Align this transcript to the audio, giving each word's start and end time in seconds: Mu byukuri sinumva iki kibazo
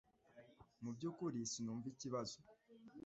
Mu 0.83 0.89
byukuri 0.95 1.37
sinumva 1.51 1.85
iki 1.91 1.99
kibazo 2.01 2.37